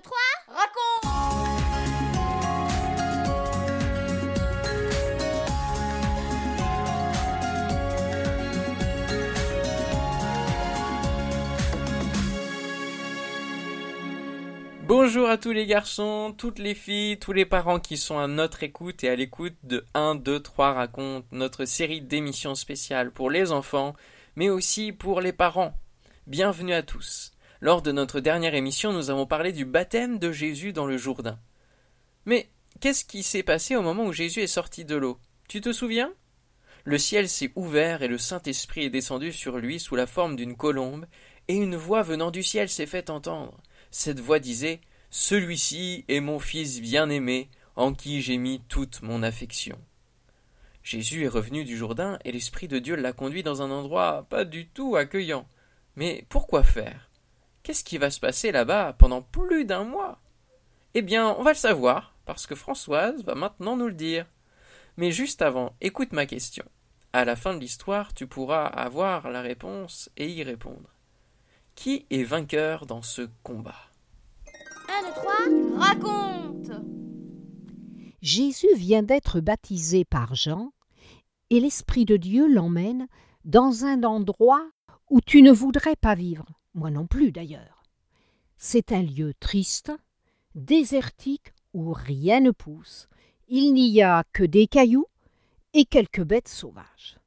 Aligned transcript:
2, 0.00 0.02
3, 0.02 0.16
raconte 0.48 1.10
Bonjour 14.86 15.28
à 15.28 15.36
tous 15.36 15.52
les 15.52 15.66
garçons, 15.66 16.34
toutes 16.36 16.58
les 16.58 16.74
filles, 16.74 17.18
tous 17.18 17.32
les 17.32 17.44
parents 17.44 17.78
qui 17.78 17.96
sont 17.96 18.18
à 18.18 18.26
notre 18.26 18.62
écoute 18.62 19.04
et 19.04 19.08
à 19.08 19.16
l'écoute 19.16 19.54
de 19.64 19.84
1, 19.94 20.14
2, 20.14 20.40
3 20.40 20.72
raconte, 20.72 21.26
notre 21.30 21.64
série 21.66 22.00
d'émissions 22.00 22.54
spéciales 22.54 23.10
pour 23.10 23.30
les 23.30 23.52
enfants, 23.52 23.94
mais 24.34 24.48
aussi 24.48 24.92
pour 24.92 25.20
les 25.20 25.32
parents. 25.32 25.74
Bienvenue 26.26 26.72
à 26.72 26.82
tous. 26.82 27.32
Lors 27.62 27.82
de 27.82 27.92
notre 27.92 28.20
dernière 28.20 28.54
émission, 28.54 28.90
nous 28.94 29.10
avons 29.10 29.26
parlé 29.26 29.52
du 29.52 29.66
baptême 29.66 30.18
de 30.18 30.32
Jésus 30.32 30.72
dans 30.72 30.86
le 30.86 30.96
Jourdain. 30.96 31.38
Mais 32.24 32.48
qu'est-ce 32.80 33.04
qui 33.04 33.22
s'est 33.22 33.42
passé 33.42 33.76
au 33.76 33.82
moment 33.82 34.06
où 34.06 34.14
Jésus 34.14 34.40
est 34.40 34.46
sorti 34.46 34.86
de 34.86 34.96
l'eau? 34.96 35.18
Tu 35.46 35.60
te 35.60 35.70
souviens? 35.70 36.10
Le 36.84 36.96
ciel 36.96 37.28
s'est 37.28 37.52
ouvert 37.56 38.02
et 38.02 38.08
le 38.08 38.16
Saint-Esprit 38.16 38.84
est 38.84 38.90
descendu 38.90 39.30
sur 39.30 39.58
lui 39.58 39.78
sous 39.78 39.94
la 39.94 40.06
forme 40.06 40.36
d'une 40.36 40.56
colombe, 40.56 41.04
et 41.48 41.54
une 41.54 41.76
voix 41.76 42.02
venant 42.02 42.30
du 42.30 42.42
ciel 42.42 42.70
s'est 42.70 42.86
fait 42.86 43.10
entendre. 43.10 43.60
Cette 43.90 44.20
voix 44.20 44.38
disait 44.38 44.80
Celui-ci 45.10 46.06
est 46.08 46.20
mon 46.20 46.38
Fils 46.38 46.80
bien-aimé, 46.80 47.50
en 47.76 47.92
qui 47.92 48.22
j'ai 48.22 48.38
mis 48.38 48.62
toute 48.68 49.02
mon 49.02 49.22
affection. 49.22 49.78
Jésus 50.82 51.24
est 51.24 51.28
revenu 51.28 51.64
du 51.64 51.76
Jourdain 51.76 52.18
et 52.24 52.32
l'Esprit 52.32 52.68
de 52.68 52.78
Dieu 52.78 52.96
l'a 52.96 53.12
conduit 53.12 53.42
dans 53.42 53.60
un 53.60 53.70
endroit 53.70 54.26
pas 54.30 54.46
du 54.46 54.66
tout 54.66 54.96
accueillant. 54.96 55.46
Mais 55.94 56.24
pourquoi 56.30 56.62
faire? 56.62 57.09
Qu'est-ce 57.62 57.84
qui 57.84 57.98
va 57.98 58.10
se 58.10 58.20
passer 58.20 58.52
là-bas 58.52 58.94
pendant 58.94 59.22
plus 59.22 59.64
d'un 59.64 59.84
mois? 59.84 60.20
Eh 60.94 61.02
bien, 61.02 61.28
on 61.38 61.42
va 61.42 61.52
le 61.52 61.56
savoir, 61.56 62.14
parce 62.24 62.46
que 62.46 62.54
Françoise 62.54 63.22
va 63.24 63.34
maintenant 63.34 63.76
nous 63.76 63.88
le 63.88 63.94
dire. 63.94 64.26
Mais 64.96 65.12
juste 65.12 65.42
avant, 65.42 65.74
écoute 65.80 66.12
ma 66.12 66.26
question. 66.26 66.64
À 67.12 67.24
la 67.24 67.36
fin 67.36 67.54
de 67.54 67.60
l'histoire, 67.60 68.14
tu 68.14 68.26
pourras 68.26 68.66
avoir 68.66 69.30
la 69.30 69.42
réponse 69.42 70.10
et 70.16 70.30
y 70.30 70.42
répondre. 70.42 70.94
Qui 71.74 72.06
est 72.10 72.24
vainqueur 72.24 72.86
dans 72.86 73.02
ce 73.02 73.28
combat? 73.42 73.74
1, 74.88 75.02
2, 75.06 75.12
3, 75.14 75.32
raconte 75.78 76.70
Jésus 78.22 78.74
vient 78.76 79.02
d'être 79.02 79.40
baptisé 79.40 80.04
par 80.04 80.34
Jean, 80.34 80.72
et 81.50 81.60
l'Esprit 81.60 82.04
de 82.04 82.16
Dieu 82.16 82.52
l'emmène 82.52 83.08
dans 83.44 83.84
un 83.84 84.02
endroit 84.04 84.68
où 85.08 85.20
tu 85.20 85.42
ne 85.42 85.50
voudrais 85.50 85.96
pas 85.96 86.14
vivre, 86.14 86.46
moi 86.74 86.90
non 86.90 87.06
plus 87.06 87.32
d'ailleurs. 87.32 87.82
C'est 88.56 88.92
un 88.92 89.02
lieu 89.02 89.34
triste, 89.40 89.92
désertique, 90.54 91.52
où 91.72 91.92
rien 91.92 92.40
ne 92.40 92.50
pousse. 92.50 93.08
Il 93.48 93.72
n'y 93.72 94.02
a 94.02 94.24
que 94.32 94.44
des 94.44 94.66
cailloux 94.66 95.06
et 95.72 95.84
quelques 95.84 96.22
bêtes 96.22 96.48
sauvages. 96.48 97.18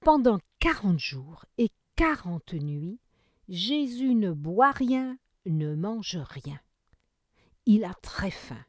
Pendant 0.00 0.40
quarante 0.58 0.98
jours 0.98 1.44
et 1.58 1.70
quarante 1.96 2.54
nuits, 2.54 2.98
Jésus 3.48 4.14
ne 4.14 4.32
boit 4.32 4.72
rien, 4.72 5.16
ne 5.46 5.74
mange 5.74 6.16
rien. 6.16 6.60
Il 7.66 7.84
a 7.84 7.94
très 8.02 8.30
faim, 8.30 8.64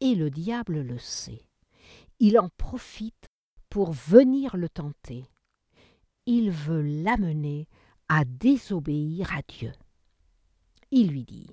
et 0.00 0.14
le 0.14 0.30
diable 0.30 0.80
le 0.80 0.98
sait. 0.98 1.46
Il 2.18 2.38
en 2.38 2.48
profite 2.56 3.28
pour 3.68 3.92
venir 3.92 4.56
le 4.56 4.68
tenter. 4.68 5.24
Il 6.26 6.50
veut 6.50 6.82
l'amener 6.82 7.68
à 8.14 8.26
désobéir 8.26 9.32
à 9.32 9.40
Dieu. 9.48 9.72
Il 10.90 11.08
lui 11.08 11.24
dit 11.24 11.48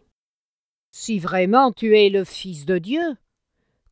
Si 0.92 1.18
vraiment 1.18 1.72
tu 1.72 1.98
es 1.98 2.10
le 2.10 2.26
Fils 2.26 2.66
de 2.66 2.78
Dieu, 2.78 3.16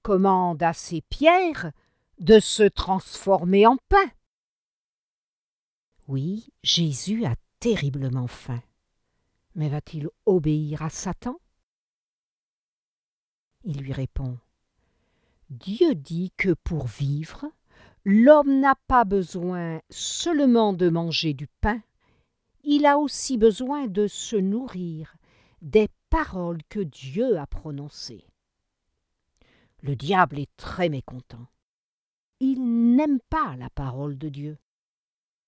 commande 0.02 0.62
à 0.62 0.74
ces 0.74 1.00
pierres 1.00 1.72
de 2.20 2.42
se 2.42 2.64
transformer 2.64 3.66
en 3.66 3.78
pain. 3.88 4.12
Oui, 6.10 6.50
Jésus 6.62 7.24
a 7.24 7.36
terriblement 7.62 8.28
faim. 8.28 8.62
Mais 9.56 9.70
va-t-il 9.70 10.10
obéir 10.26 10.82
à 10.82 10.90
Satan? 10.90 11.40
Il 13.64 13.80
lui 13.80 13.94
répond 13.94 14.38
Dieu 15.50 15.96
dit 15.96 16.34
que 16.36 16.54
pour 16.66 16.88
vivre, 16.88 17.50
l'homme 18.04 18.60
n'a 18.60 18.76
pas 18.88 19.06
besoin 19.06 19.82
seulement 19.90 20.74
de 20.74 20.90
manger 20.90 21.34
du 21.34 21.48
pain, 21.48 21.82
il 22.70 22.86
a 22.86 22.98
aussi 23.00 23.38
besoin 23.38 23.88
de 23.88 24.08
se 24.08 24.36
nourrir 24.36 25.16
des 25.62 25.88
paroles 26.10 26.62
que 26.68 26.82
Dieu 26.82 27.40
a 27.40 27.48
prononcées. 27.48 28.26
Le 29.82 29.96
diable 29.96 30.38
est 30.38 30.54
très 30.58 30.90
mécontent. 30.90 31.48
Il 32.42 32.96
n'aime 32.96 33.20
pas 33.30 33.56
la 33.56 33.70
parole 33.70 34.18
de 34.18 34.28
Dieu, 34.28 34.58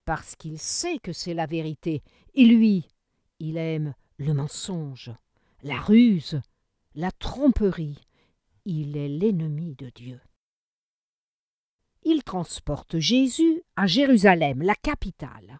parce 0.05 0.37
qu'il 0.37 0.57
sait 0.57 0.97
que 0.97 1.11
c'est 1.11 1.33
la 1.33 1.45
vérité, 1.45 2.03
et 2.35 2.45
lui, 2.45 2.87
il 3.39 3.57
aime 3.57 3.95
le 4.17 4.33
mensonge, 4.33 5.11
la 5.61 5.79
ruse, 5.81 6.39
la 6.95 7.11
tromperie. 7.11 7.99
Il 8.63 8.95
est 8.95 9.09
l'ennemi 9.09 9.75
de 9.75 9.89
Dieu. 9.89 10.21
Il 12.03 12.23
transporte 12.23 12.97
Jésus 12.97 13.61
à 13.75 13.87
Jérusalem, 13.87 14.61
la 14.61 14.75
capitale, 14.75 15.59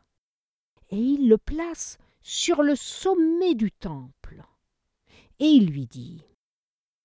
et 0.89 0.97
il 0.97 1.29
le 1.29 1.37
place 1.37 1.97
sur 2.21 2.63
le 2.63 2.75
sommet 2.75 3.55
du 3.55 3.71
temple. 3.71 4.43
Et 5.39 5.45
il 5.45 5.67
lui 5.67 5.87
dit 5.87 6.23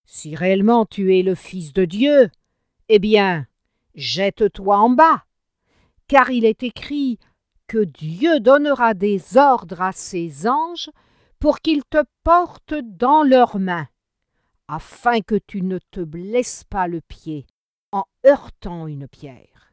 Si 0.04 0.34
réellement 0.34 0.86
tu 0.86 1.16
es 1.16 1.22
le 1.22 1.34
Fils 1.34 1.72
de 1.72 1.84
Dieu, 1.84 2.30
eh 2.88 2.98
bien, 2.98 3.46
jette-toi 3.94 4.78
en 4.78 4.90
bas, 4.90 5.24
car 6.08 6.30
il 6.30 6.44
est 6.44 6.62
écrit 6.62 7.18
que 7.66 7.84
Dieu 7.84 8.40
donnera 8.40 8.94
des 8.94 9.36
ordres 9.36 9.80
à 9.80 9.92
ses 9.92 10.46
anges 10.46 10.90
pour 11.38 11.60
qu'ils 11.60 11.84
te 11.84 12.02
portent 12.22 12.74
dans 12.74 13.22
leurs 13.22 13.58
mains, 13.58 13.88
afin 14.68 15.20
que 15.20 15.36
tu 15.46 15.62
ne 15.62 15.78
te 15.90 16.00
blesses 16.00 16.64
pas 16.64 16.88
le 16.88 17.00
pied 17.00 17.46
en 17.92 18.04
heurtant 18.26 18.86
une 18.86 19.08
pierre. 19.08 19.63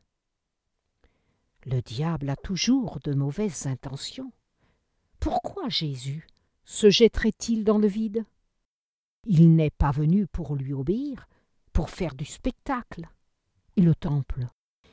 Le 1.65 1.81
diable 1.81 2.29
a 2.29 2.35
toujours 2.35 2.99
de 3.03 3.13
mauvaises 3.13 3.67
intentions. 3.67 4.31
Pourquoi 5.19 5.69
Jésus 5.69 6.27
se 6.65 6.89
jetterait-il 6.89 7.63
dans 7.63 7.77
le 7.77 7.87
vide? 7.87 8.25
Il 9.25 9.55
n'est 9.55 9.69
pas 9.69 9.91
venu 9.91 10.25
pour 10.25 10.55
lui 10.55 10.73
obéir, 10.73 11.27
pour 11.71 11.91
faire 11.91 12.15
du 12.15 12.25
spectacle. 12.25 13.07
Et 13.77 13.81
le 13.81 13.93
temple, 13.93 14.47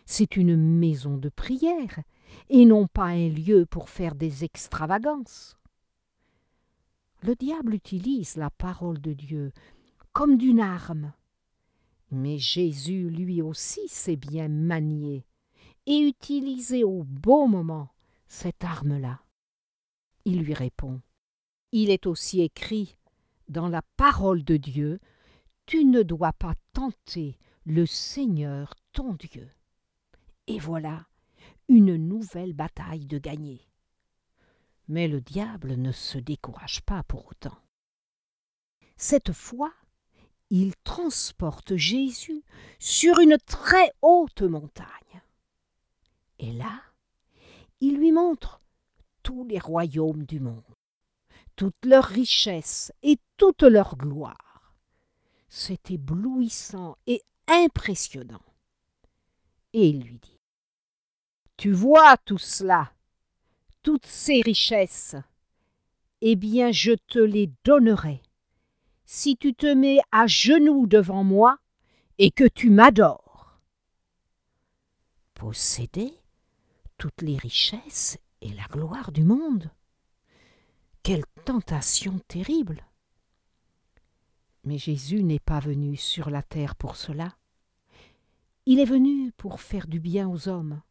c'est 0.04 0.36
une 0.36 0.56
maison 0.56 1.16
de 1.16 1.30
prière, 1.30 2.00
et 2.50 2.66
non 2.66 2.86
pas 2.86 3.06
un 3.06 3.30
lieu 3.30 3.64
pour 3.64 3.88
faire 3.88 4.14
des 4.14 4.44
extravagances. 4.44 5.56
Le 7.22 7.34
diable 7.34 7.74
utilise 7.74 8.36
la 8.36 8.50
parole 8.50 9.00
de 9.00 9.14
Dieu 9.14 9.52
comme 10.12 10.36
d'une 10.36 10.60
arme. 10.60 11.14
Mais 12.10 12.36
Jésus 12.36 13.08
lui 13.08 13.40
aussi 13.40 13.88
sait 13.88 14.16
bien 14.16 14.48
manier 14.48 15.24
et 15.88 15.98
utiliser 16.00 16.84
au 16.84 17.02
bon 17.02 17.48
moment 17.48 17.88
cette 18.26 18.62
arme-là. 18.62 19.22
Il 20.26 20.42
lui 20.42 20.52
répond 20.52 21.00
Il 21.72 21.88
est 21.88 22.06
aussi 22.06 22.42
écrit 22.42 22.98
dans 23.48 23.68
la 23.68 23.80
parole 23.96 24.44
de 24.44 24.58
Dieu 24.58 25.00
Tu 25.64 25.86
ne 25.86 26.02
dois 26.02 26.34
pas 26.34 26.52
tenter 26.74 27.38
le 27.64 27.86
Seigneur 27.86 28.74
ton 28.92 29.14
Dieu. 29.14 29.48
Et 30.46 30.58
voilà 30.58 31.06
une 31.68 31.96
nouvelle 31.96 32.52
bataille 32.52 33.06
de 33.06 33.18
gagner. 33.18 33.66
Mais 34.88 35.08
le 35.08 35.22
diable 35.22 35.76
ne 35.76 35.92
se 35.92 36.18
décourage 36.18 36.82
pas 36.82 37.02
pour 37.04 37.26
autant. 37.30 37.56
Cette 38.98 39.32
fois, 39.32 39.72
il 40.50 40.74
transporte 40.84 41.76
Jésus 41.76 42.42
sur 42.78 43.20
une 43.20 43.38
très 43.46 43.90
haute 44.02 44.42
montagne. 44.42 45.22
Et 46.38 46.52
là, 46.52 46.82
il 47.80 47.96
lui 47.96 48.12
montre 48.12 48.60
tous 49.22 49.44
les 49.44 49.58
royaumes 49.58 50.24
du 50.24 50.40
monde, 50.40 50.62
toute 51.56 51.84
leur 51.84 52.04
richesse 52.04 52.92
et 53.02 53.18
toute 53.36 53.62
leur 53.62 53.96
gloire. 53.96 54.74
C'est 55.48 55.90
éblouissant 55.90 56.96
et 57.06 57.22
impressionnant. 57.46 58.42
Et 59.72 59.88
il 59.88 60.02
lui 60.02 60.18
dit 60.18 60.40
Tu 61.56 61.72
vois 61.72 62.16
tout 62.18 62.38
cela, 62.38 62.92
toutes 63.82 64.06
ces 64.06 64.40
richesses 64.42 65.16
Eh 66.20 66.36
bien, 66.36 66.72
je 66.72 66.92
te 66.92 67.18
les 67.18 67.50
donnerai 67.64 68.22
si 69.04 69.36
tu 69.36 69.54
te 69.54 69.72
mets 69.72 70.00
à 70.12 70.26
genoux 70.26 70.86
devant 70.86 71.24
moi 71.24 71.58
et 72.18 72.30
que 72.30 72.46
tu 72.46 72.68
m'adores. 72.68 73.58
Posséder 75.32 76.17
toutes 76.98 77.22
les 77.22 77.36
richesses 77.36 78.18
et 78.42 78.52
la 78.52 78.64
gloire 78.64 79.12
du 79.12 79.22
monde. 79.22 79.70
Quelle 81.04 81.24
tentation 81.44 82.18
terrible. 82.26 82.84
Mais 84.64 84.78
Jésus 84.78 85.22
n'est 85.22 85.38
pas 85.38 85.60
venu 85.60 85.96
sur 85.96 86.28
la 86.28 86.42
terre 86.42 86.74
pour 86.74 86.96
cela. 86.96 87.36
Il 88.66 88.80
est 88.80 88.84
venu 88.84 89.32
pour 89.32 89.60
faire 89.60 89.86
du 89.86 90.00
bien 90.00 90.28
aux 90.28 90.48
hommes, 90.48 90.82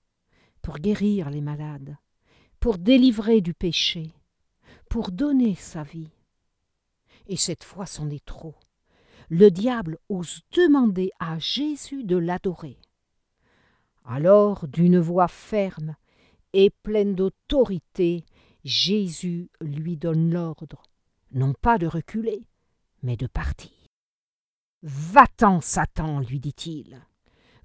pour 0.61 0.79
guérir 0.79 1.29
les 1.29 1.41
malades, 1.41 1.97
pour 2.59 2.77
délivrer 2.77 3.41
du 3.41 3.53
péché, 3.53 4.13
pour 4.89 5.11
donner 5.11 5.55
sa 5.55 5.83
vie. 5.83 6.09
Et 7.27 7.37
cette 7.37 7.65
fois 7.65 7.85
c'en 7.85 8.09
est 8.09 8.25
trop. 8.25 8.55
Le 9.29 9.51
diable 9.51 9.99
ose 10.07 10.41
demander 10.53 11.11
à 11.19 11.37
Jésus 11.37 12.05
de 12.05 12.15
l'adorer. 12.15 12.79
Alors, 14.09 14.69
d'une 14.69 14.99
voix 14.99 15.27
ferme 15.27 15.97
et 16.53 16.69
pleine 16.69 17.13
d'autorité, 17.13 18.23
Jésus 18.63 19.49
lui 19.59 19.97
donne 19.97 20.31
l'ordre, 20.31 20.81
non 21.33 21.53
pas 21.53 21.77
de 21.77 21.87
reculer, 21.87 22.47
mais 23.03 23.17
de 23.17 23.27
partir. 23.27 23.71
Va-t'en, 24.81 25.59
Satan, 25.59 26.21
lui 26.21 26.39
dit-il. 26.39 27.05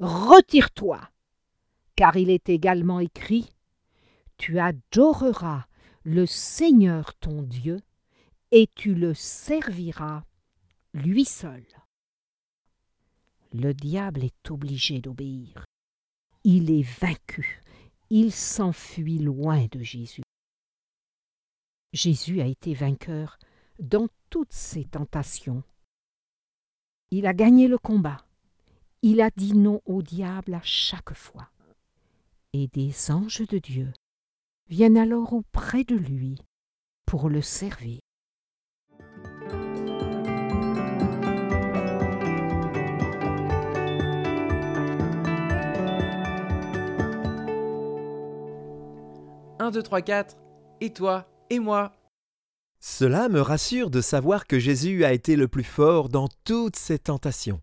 Retire-toi, 0.00 1.00
car 1.94 2.17
il 2.17 2.29
est 2.29 2.49
également 2.49 2.99
écrit 2.99 3.49
Tu 4.37 4.59
adoreras 4.59 5.67
le 6.03 6.27
Seigneur 6.27 7.15
ton 7.15 7.43
Dieu, 7.43 7.81
et 8.50 8.69
tu 8.75 8.97
le 8.97 9.15
serviras 9.15 10.25
lui 10.93 11.25
seul. 11.25 11.65
Le 13.53 13.73
diable 13.73 14.25
est 14.25 14.50
obligé 14.50 15.00
d'obéir. 15.00 15.65
Il 16.44 16.71
est 16.71 16.83
vaincu. 16.83 17.61
Il 18.11 18.33
s'enfuit 18.33 19.19
loin 19.19 19.67
de 19.71 19.83
Jésus. 19.83 20.23
Jésus 21.93 22.41
a 22.41 22.47
été 22.47 22.75
vainqueur 22.75 23.39
dans 23.79 24.09
toutes 24.29 24.53
ses 24.53 24.85
tentations. 24.85 25.62
Il 27.11 27.27
a 27.27 27.35
gagné 27.35 27.69
le 27.69 27.79
combat. 27.79 28.27
Il 29.03 29.21
a 29.21 29.31
dit 29.31 29.55
non 29.55 29.81
au 29.85 30.03
diable 30.03 30.55
à 30.55 30.62
chaque 30.62 31.15
fois. 31.15 31.50
Et 32.53 32.69
des 32.69 33.11
anges 33.11 33.47
de 33.47 33.59
Dieu 33.59 33.93
viennent 34.69 34.97
alors 34.97 35.33
auprès 35.33 35.85
de 35.85 35.97
lui 35.97 36.38
pour 37.06 37.29
le 37.29 37.43
servir. 37.43 38.00
Un, 49.73 49.77
deux, 49.77 49.83
trois, 49.83 50.03
quatre. 50.03 50.37
Et 50.83 50.93
toi, 50.93 51.27
et 51.49 51.59
moi. 51.59 51.93
Cela 52.79 53.31
me 53.31 53.41
rassure 53.41 53.89
de 53.89 54.03
savoir 54.03 54.47
que 54.47 54.59
Jésus 54.59 55.03
a 55.03 55.15
été 55.15 55.35
le 55.35 55.49
plus 55.49 55.65
fort 55.65 56.11
dans 56.11 56.29
toutes 56.45 56.77
ses 56.77 56.99
tentations. 56.99 57.63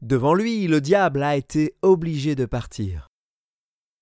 Devant 0.00 0.32
lui, 0.32 0.66
le 0.68 0.80
diable 0.80 1.22
a 1.22 1.36
été 1.36 1.74
obligé 1.82 2.34
de 2.34 2.46
partir. 2.46 3.08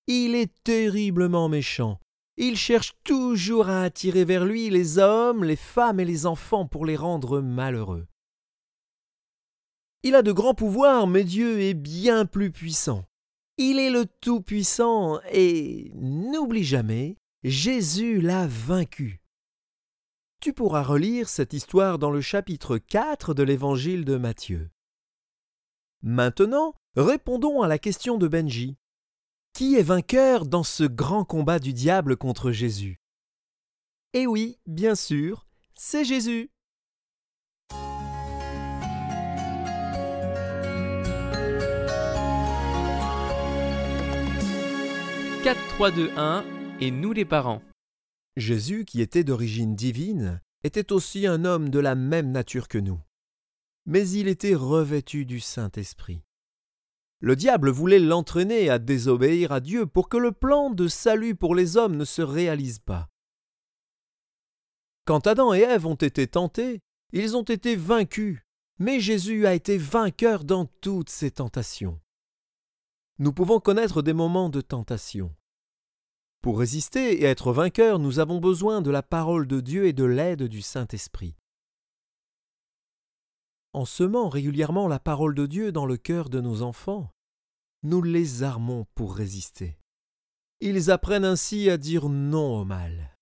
Il 0.07 0.35
est 0.35 0.53
terriblement 0.63 1.49
méchant. 1.49 1.99
Il 2.37 2.55
cherche 2.55 2.93
toujours 3.03 3.67
à 3.67 3.81
attirer 3.81 4.23
vers 4.23 4.45
lui 4.45 4.69
les 4.69 4.97
hommes, 4.97 5.43
les 5.43 5.57
femmes 5.57 5.99
et 5.99 6.05
les 6.05 6.27
enfants 6.27 6.65
pour 6.65 6.85
les 6.85 6.95
rendre 6.95 7.41
malheureux. 7.41 8.07
Il 10.03 10.15
a 10.15 10.21
de 10.21 10.31
grands 10.31 10.53
pouvoirs, 10.53 11.07
mais 11.07 11.25
Dieu 11.25 11.59
est 11.59 11.73
bien 11.73 12.25
plus 12.25 12.51
puissant. 12.51 13.03
Il 13.59 13.79
est 13.79 13.89
le 13.89 14.05
Tout-Puissant 14.05 15.19
et 15.31 15.91
n'oublie 15.95 16.63
jamais, 16.63 17.17
Jésus 17.43 18.21
l'a 18.21 18.45
vaincu. 18.45 19.19
Tu 20.39 20.53
pourras 20.53 20.83
relire 20.83 21.27
cette 21.27 21.53
histoire 21.53 21.97
dans 21.97 22.11
le 22.11 22.21
chapitre 22.21 22.77
4 22.77 23.33
de 23.33 23.41
l'Évangile 23.41 24.05
de 24.05 24.15
Matthieu. 24.15 24.69
Maintenant, 26.03 26.75
répondons 26.95 27.63
à 27.63 27.67
la 27.67 27.79
question 27.79 28.19
de 28.19 28.27
Benji. 28.27 28.77
Qui 29.53 29.73
est 29.73 29.83
vainqueur 29.83 30.45
dans 30.45 30.61
ce 30.61 30.83
grand 30.83 31.25
combat 31.25 31.57
du 31.57 31.73
diable 31.73 32.15
contre 32.15 32.51
Jésus? 32.51 32.99
Eh 34.13 34.27
oui, 34.27 34.59
bien 34.67 34.93
sûr, 34.93 35.47
c'est 35.73 36.05
Jésus. 36.05 36.51
4, 45.47 45.67
3, 45.69 45.91
2, 45.91 46.11
1 46.17 46.45
et 46.81 46.91
nous 46.91 47.13
les 47.13 47.23
parents. 47.23 47.61
Jésus, 48.35 48.83
qui 48.83 48.99
était 48.99 49.23
d'origine 49.23 49.77
divine, 49.77 50.41
était 50.65 50.91
aussi 50.91 51.25
un 51.25 51.45
homme 51.45 51.69
de 51.69 51.79
la 51.79 51.95
même 51.95 52.33
nature 52.33 52.67
que 52.67 52.77
nous. 52.77 52.99
Mais 53.85 54.09
il 54.09 54.27
était 54.27 54.55
revêtu 54.55 55.25
du 55.25 55.39
Saint-Esprit. 55.39 56.21
Le 57.21 57.37
diable 57.37 57.69
voulait 57.69 57.99
l'entraîner 57.99 58.69
à 58.69 58.77
désobéir 58.77 59.53
à 59.53 59.61
Dieu 59.61 59.85
pour 59.85 60.09
que 60.09 60.17
le 60.17 60.33
plan 60.33 60.69
de 60.69 60.89
salut 60.89 61.33
pour 61.33 61.55
les 61.55 61.77
hommes 61.77 61.95
ne 61.95 62.03
se 62.03 62.21
réalise 62.21 62.79
pas. 62.79 63.07
Quand 65.05 65.27
Adam 65.27 65.53
et 65.53 65.61
Ève 65.61 65.87
ont 65.87 65.95
été 65.95 66.27
tentés, 66.27 66.81
ils 67.13 67.37
ont 67.37 67.43
été 67.43 67.77
vaincus, 67.77 68.41
mais 68.79 68.99
Jésus 68.99 69.47
a 69.47 69.53
été 69.53 69.77
vainqueur 69.77 70.43
dans 70.43 70.65
toutes 70.65 71.09
ses 71.09 71.31
tentations. 71.31 72.01
Nous 73.19 73.33
pouvons 73.33 73.59
connaître 73.59 74.03
des 74.03 74.13
moments 74.13 74.49
de 74.49 74.61
tentation. 74.61 75.35
Pour 76.41 76.59
résister 76.59 77.21
et 77.21 77.23
être 77.23 77.51
vainqueurs, 77.51 77.97
nous 77.97 78.19
avons 78.19 78.39
besoin 78.39 78.81
de 78.81 78.91
la 78.91 79.01
parole 79.01 79.47
de 79.47 79.59
Dieu 79.59 79.87
et 79.87 79.93
de 79.93 80.03
l'aide 80.03 80.43
du 80.43 80.61
Saint-Esprit. 80.61 81.35
En 83.73 83.85
semant 83.85 84.29
régulièrement 84.29 84.87
la 84.87 84.99
parole 84.99 85.33
de 85.33 85.47
Dieu 85.47 85.71
dans 85.71 85.85
le 85.85 85.97
cœur 85.97 86.29
de 86.29 86.41
nos 86.41 86.61
enfants, 86.61 87.11
nous 87.83 88.03
les 88.03 88.43
armons 88.43 88.85
pour 88.93 89.15
résister. 89.15 89.79
Ils 90.61 90.91
apprennent 90.91 91.25
ainsi 91.25 91.69
à 91.69 91.77
dire 91.77 92.09
non 92.09 92.61
au 92.61 92.65
mal. 92.65 93.16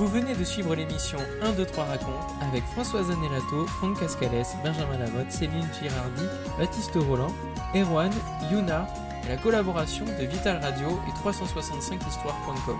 Vous 0.00 0.08
venez 0.08 0.34
de 0.34 0.44
suivre 0.44 0.74
l'émission 0.74 1.18
1, 1.42 1.52
2, 1.52 1.66
3 1.66 1.84
raconte 1.84 2.14
avec 2.40 2.64
Françoise 2.72 3.10
Anelato, 3.10 3.66
Franck 3.66 4.00
Cascales, 4.00 4.46
Benjamin 4.64 4.96
Lamotte, 4.96 5.30
Céline 5.30 5.68
Girardi, 5.78 6.24
Baptiste 6.58 6.94
Roland, 6.94 7.34
Erwan, 7.74 8.10
Yuna 8.50 8.88
et 9.22 9.28
la 9.28 9.36
collaboration 9.36 10.06
de 10.06 10.24
Vital 10.24 10.58
Radio 10.62 10.98
et 11.06 11.28
365histoire.com. 11.28 12.78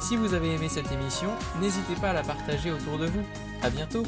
Si 0.00 0.16
vous 0.16 0.34
avez 0.34 0.54
aimé 0.54 0.68
cette 0.68 0.92
émission, 0.92 1.30
n'hésitez 1.60 1.96
pas 1.96 2.10
à 2.10 2.12
la 2.12 2.22
partager 2.22 2.70
autour 2.70 2.96
de 2.96 3.06
vous. 3.06 3.24
À 3.60 3.68
bientôt! 3.68 4.04